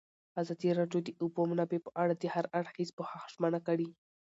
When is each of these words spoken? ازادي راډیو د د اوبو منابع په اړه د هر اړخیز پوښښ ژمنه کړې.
ازادي 0.41 0.69
راډیو 0.79 0.99
د 1.03 1.05
د 1.07 1.09
اوبو 1.21 1.41
منابع 1.51 1.79
په 1.83 1.91
اړه 2.01 2.13
د 2.15 2.23
هر 2.33 2.45
اړخیز 2.59 2.89
پوښښ 2.97 3.23
ژمنه 3.33 3.59
کړې. 3.67 3.89